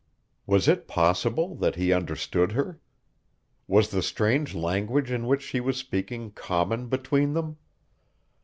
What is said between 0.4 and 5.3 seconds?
Was it possible that he understood her? Was the strange language in